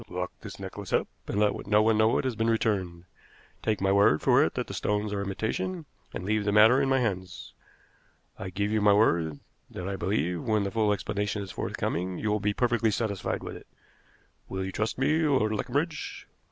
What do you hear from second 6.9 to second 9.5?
hands. I give you my word